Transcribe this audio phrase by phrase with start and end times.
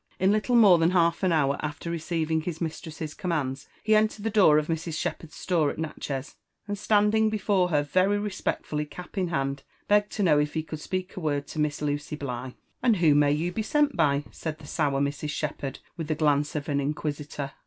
[0.19, 4.31] In little more than half an hour after receiving his mistress's commands, he entered the
[4.31, 4.97] door of Mrs.
[4.99, 10.09] Shepherd's store at Natchez, and standing before her very re spectfully cap in hand, begged
[10.13, 12.53] to know if he could speak a word to Miss Lucy Bligh.
[12.81, 15.29] "And who may you be sent by?" said the sour Mrs.
[15.29, 17.51] Shepherli with the glance of an inquisitor.